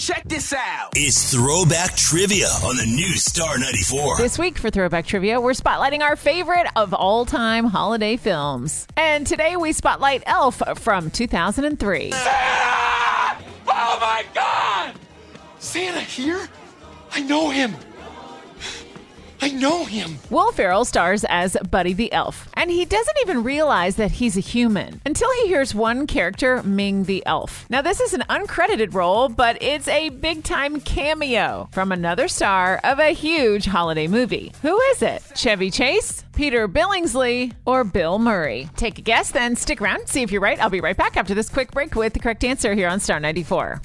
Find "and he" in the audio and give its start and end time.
22.54-22.84